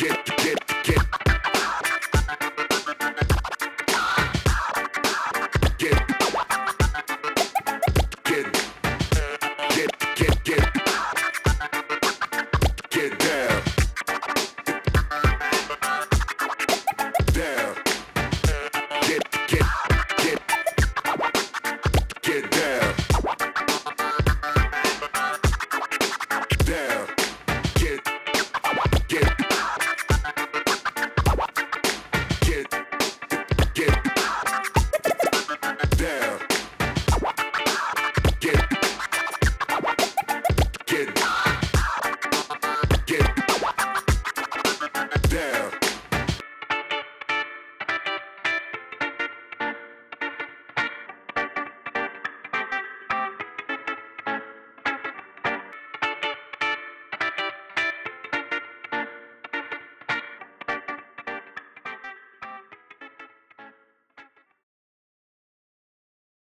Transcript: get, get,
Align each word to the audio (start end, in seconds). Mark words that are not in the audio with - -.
get, 0.00 0.36
get, 0.38 0.59